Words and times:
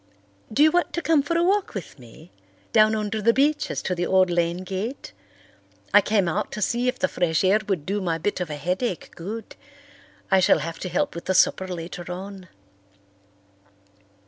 Do 0.51 0.63
you 0.63 0.71
want 0.71 0.93
to 0.93 1.01
come 1.03 1.21
for 1.21 1.37
a 1.37 1.43
walk 1.43 1.75
with 1.75 1.99
me—down 1.99 2.95
under 2.95 3.21
the 3.21 3.33
beeches 3.35 3.83
to 3.83 3.93
the 3.93 4.07
old 4.07 4.31
lane 4.31 4.63
gate? 4.63 5.11
I 5.93 6.01
came 6.01 6.27
out 6.27 6.51
to 6.53 6.59
see 6.63 6.87
if 6.87 6.97
the 6.97 7.07
fresh 7.07 7.43
air 7.43 7.59
would 7.67 7.85
do 7.85 8.01
my 8.01 8.17
bit 8.17 8.39
of 8.41 8.49
a 8.49 8.55
headache 8.55 9.11
good. 9.15 9.55
I 10.31 10.39
shall 10.39 10.57
have 10.57 10.79
to 10.79 10.89
help 10.89 11.13
with 11.13 11.25
the 11.25 11.35
supper 11.35 11.67
later 11.67 12.11
on." 12.11 12.47